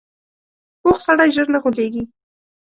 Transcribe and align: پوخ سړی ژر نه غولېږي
پوخ 0.81 0.97
سړی 1.05 1.29
ژر 1.35 1.47
نه 1.53 1.59
غولېږي 1.63 2.03